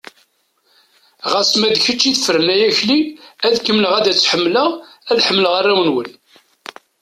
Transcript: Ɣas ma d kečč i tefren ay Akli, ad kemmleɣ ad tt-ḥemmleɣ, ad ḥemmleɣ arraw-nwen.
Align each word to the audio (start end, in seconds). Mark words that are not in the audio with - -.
Ɣas 1.31 1.51
ma 1.57 1.67
d 1.73 1.77
kečč 1.83 2.01
i 2.09 2.11
tefren 2.15 2.47
ay 2.53 2.61
Akli, 2.69 2.99
ad 3.45 3.53
kemmleɣ 3.59 3.93
ad 3.95 4.05
tt-ḥemmleɣ, 4.13 4.69
ad 5.09 5.19
ḥemmleɣ 5.27 5.53
arraw-nwen. 5.59 6.11